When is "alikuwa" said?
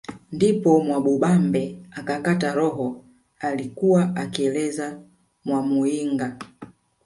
3.39-4.15